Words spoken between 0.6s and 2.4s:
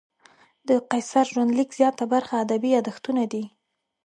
د قیصر ژوندلیک زیاته برخه